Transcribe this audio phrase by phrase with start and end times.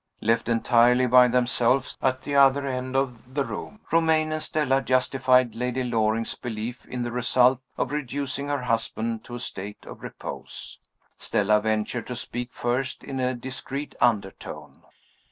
[0.19, 5.53] Left entirely by themselves, at the other end of the room, Romayne and Stella justified
[5.53, 10.79] Lady Loring's belief in the result of reducing her husband to a state of repose.
[11.19, 14.81] Stella ventured to speak first, in a discreet undertone.